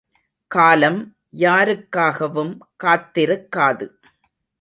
காலம் 0.51 0.97
யாருக்காகவும் 1.39 2.53
காத்திருக்காது. 2.83 3.87